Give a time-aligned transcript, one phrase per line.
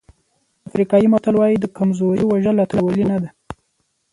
[0.69, 3.29] افریقایي متل وایي د کمزوري وژل اتلولي نه ده.